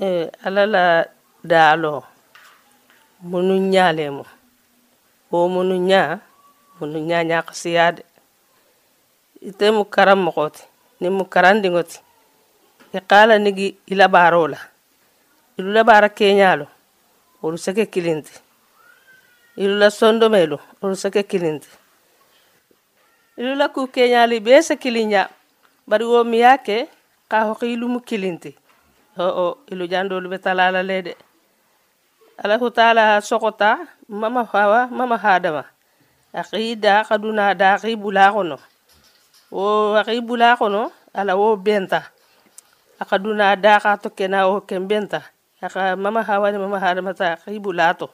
[0.00, 0.84] Eh, ala la
[1.44, 2.02] daaloo
[3.22, 4.24] munu ñaa le mu
[5.30, 6.18] wo munu ñaa
[6.80, 8.02] munu ñaa ñaakasiyaa de
[9.48, 10.62] ite mu karan mɔgɔ ti
[11.00, 11.98] ni mu karan diŋo ti
[12.96, 14.58] i kaala nigi i la baaroo la.
[15.58, 16.66] Ilu la baara keeñaa lo
[17.42, 18.32] wolu seke kilin ti
[19.62, 21.68] ilu la sondomee lo wolu seke kilin ti
[23.38, 25.22] ilu la kuu keeñaa lo i bee se kilin ya
[25.88, 26.76] bari wo miyaa ke
[27.30, 28.50] kaa hoki ilu mu kilin ti
[29.18, 31.14] o ilu jandolu be talala le de.
[32.38, 33.78] Alahu taala sokota
[34.08, 35.64] mama hawa mama hadama.
[36.34, 38.58] Axi da xaduna da axi bula xono
[39.50, 39.94] wo
[41.14, 42.10] ala wo benta.
[42.98, 45.22] Axa duna da xa tokkena wo ken benta.
[45.62, 48.10] Axa mama hawa ni mama hadama ta bula to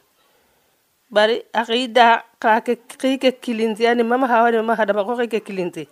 [1.11, 5.89] bari axi da xa ke kilinti ani mama hawa ni mama hadama xi ke kilinti.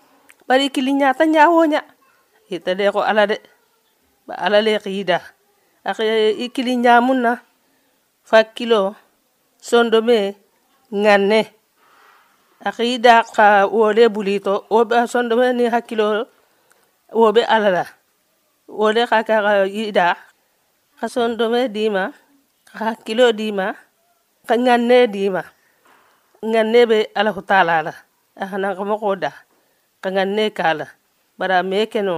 [0.48, 1.80] Bari kiliñata ñawoña
[2.48, 3.36] ita de ko ala de
[4.44, 5.18] ala le xiida
[5.88, 6.04] axe
[6.44, 7.32] i kiliñamun na
[8.30, 8.96] fakkilo
[9.68, 10.18] sondome
[11.02, 11.40] ŋanne
[12.60, 14.54] a xiida xa wole bulito
[15.12, 16.06] sondome ni hakkilo
[17.18, 17.84] wo be ala la
[18.78, 20.06] wole xa ka xa yida
[20.98, 22.04] xa sondome dima
[22.68, 23.66] xa hakkilo dima
[24.48, 25.42] xa ŋanne dima.
[26.52, 27.94] Ŋanne be alahu taala la
[28.40, 29.30] a xa moxo da
[30.02, 30.86] xa ŋanne kala.
[31.38, 32.16] Bara me keno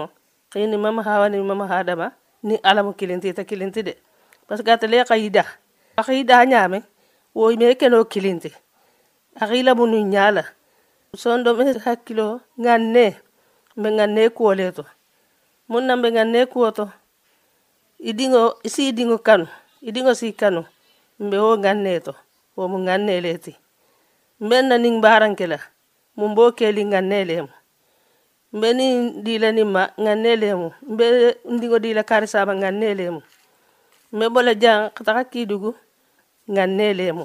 [0.52, 2.12] xini mama hawani mama hadama
[2.42, 3.92] ni alamu kilinti ta kilinti de.
[4.46, 5.44] Parce que atale xa yida
[5.96, 6.82] aka yida ñame
[7.34, 8.50] wo me keno kilinti.
[9.40, 10.44] Akila bunu ñala
[11.14, 13.16] sondo me hakkilo nganne
[13.76, 14.84] mbe nganne kuwole to.
[15.68, 16.86] Mun na mbe nganne kuwo to.
[18.00, 19.46] Idingo isi idingo kanu
[19.82, 20.64] idingo si kanu
[21.20, 22.12] mbe wo nganne to
[22.56, 23.52] wo mu nganne leti
[24.44, 25.58] mbe na ning barankela
[26.16, 27.52] mum bo keli nganne lemu
[28.52, 28.86] mbe ni
[29.22, 31.06] dila ni ma nga nelemu mbe
[31.46, 33.20] ndigo dila kari saba nga nelemu
[34.12, 35.70] mbe bola jang kataka kidugu
[36.50, 37.24] nga nelemu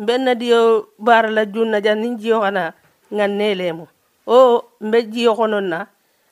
[0.00, 2.72] mbe na diyo bara la junna jan ni jiyo kana
[3.14, 3.84] nga nelemu
[4.26, 5.78] o mbe jiyo konon na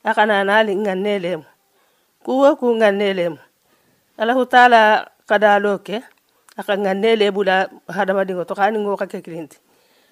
[0.04, 1.44] akana nali nga nelemu
[2.24, 3.38] kuwa ku nga nelemu
[4.20, 6.02] alahu taala kadalo ke
[6.58, 9.56] aka nga nele bula hadama dingo to kani ngo ka kilinti.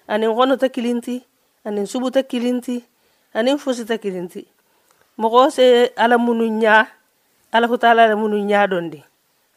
[0.07, 1.19] Anin gono ta kilinti
[1.67, 2.79] anin subu ta kilinti
[3.37, 4.41] anin fusi ta kilinti
[5.21, 6.89] moxo se ala munu ña
[7.53, 8.99] alahu taala la munu ña dondi.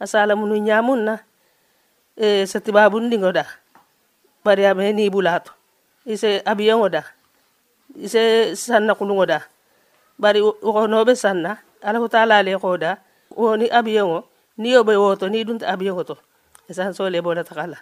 [0.00, 1.14] Asa ala munu ña mun na
[2.16, 3.44] e satibabundingo da
[4.44, 5.52] bari ame ni bulato
[6.04, 7.04] ise abiyon da
[7.96, 9.44] ise sanna kulungo da
[10.20, 13.00] bari wonobe sanna alahu taala le ko da
[13.36, 14.24] woni abiyon
[14.60, 16.16] ni yobe woto ni dunta abiyon to
[16.68, 17.76] isan so le bola takala.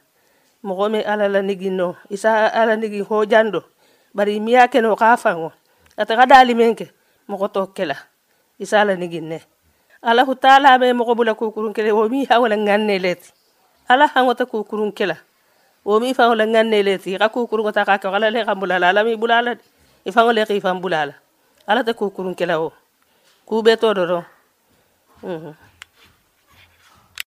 [0.62, 3.62] Mogo me ala la nigi no isa ala nigi ho jando.
[4.14, 4.96] Bari miya ke no
[5.98, 6.94] ataqadalimenke
[7.28, 7.96] mogoto kela
[8.62, 9.42] isala niginne
[10.02, 12.96] alahu taala me mogo bula kukurun womi hawala nganne
[13.88, 15.16] ala hangota kukurun kela.
[15.84, 17.96] Womi fa wala nganne leti ka kukurun kota ka
[18.54, 19.56] bulala ala bulala
[20.04, 21.14] ifango le ki bulala
[21.66, 22.60] ala ta kukurun kela
[23.48, 23.88] kube to
[25.24, 25.67] mm -hmm.